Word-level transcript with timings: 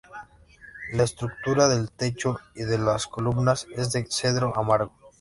La 0.93 1.03
estructura 1.03 1.67
del 1.67 1.91
techo 1.91 2.39
y 2.55 2.63
de 2.63 2.79
las 2.79 3.05
columnas 3.05 3.67
es 3.75 3.91
de 3.91 4.07
cedro 4.09 4.51
amargo. 4.59 4.95